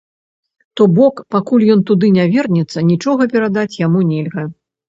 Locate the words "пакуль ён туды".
1.35-2.09